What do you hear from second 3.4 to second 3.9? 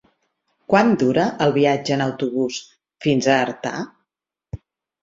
Artà?